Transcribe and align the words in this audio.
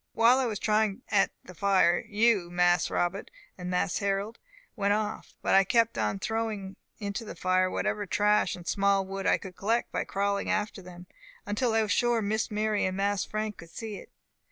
While 0.13 0.39
I 0.39 0.47
was 0.47 0.57
trying 0.57 1.03
at 1.09 1.29
the 1.43 1.53
fire, 1.53 2.03
you, 2.09 2.49
Mas 2.49 2.89
Robbut 2.89 3.29
and 3.55 3.69
Mas 3.69 3.99
Harrol, 3.99 4.33
went 4.75 4.93
off; 4.93 5.35
but 5.43 5.53
I 5.53 5.63
kept 5.63 5.95
on 5.95 6.17
throwing 6.17 6.75
into 6.97 7.23
the 7.23 7.35
fire 7.35 7.69
whatever 7.69 8.07
trash 8.07 8.55
and 8.55 8.67
small 8.67 9.05
wood 9.05 9.27
I 9.27 9.37
could 9.37 9.55
collect 9.55 9.91
by 9.91 10.03
crawling 10.05 10.49
after 10.49 10.81
them, 10.81 11.05
until 11.45 11.73
I 11.75 11.83
was 11.83 11.91
sure 11.91 12.19
Miss 12.23 12.49
Mary 12.49 12.83
and 12.85 12.97
Mas 12.97 13.23
Frank 13.23 13.61
would 13.61 13.69
see 13.69 13.97
it. 13.97 14.09